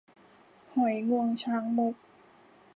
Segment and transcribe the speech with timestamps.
[0.73, 1.95] หอยงวงช้างมุก